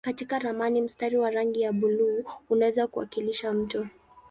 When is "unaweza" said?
2.49-2.87